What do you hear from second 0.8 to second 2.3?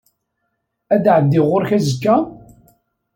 Ad d-ɛeddiɣ ɣur-k azekka?